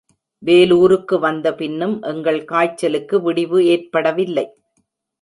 வேலூருக்கு 0.43 1.19
வந்த 1.19 1.47
பின்னும் 1.53 1.95
எங்கள் 2.01 2.41
காய்ச்சலுக்கு 2.45 3.21
விடிவு 3.21 3.59
ஏற்படவில்லை. 3.65 4.47